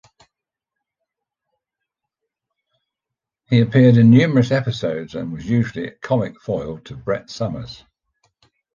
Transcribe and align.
He 3.45 3.59
appeared 3.61 3.97
in 3.97 4.09
numerous 4.09 4.49
episodes 4.49 5.13
and 5.13 5.31
was 5.31 5.47
usually 5.47 5.91
comic 6.01 6.41
foil 6.41 6.79
to 6.85 6.95
Brett 6.95 7.29
Somers. 7.29 7.83